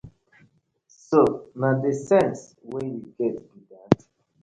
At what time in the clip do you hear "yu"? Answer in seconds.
2.93-2.99